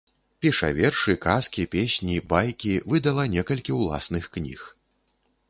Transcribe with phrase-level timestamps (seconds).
[0.43, 4.67] Піша вершы, казкі, песні, байкі, выдала некалькі ўласных кніг.